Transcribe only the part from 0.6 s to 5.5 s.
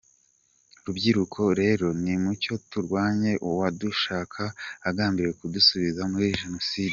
Rubyiruko rero nimucyo turwanye uwadushuka agambiriye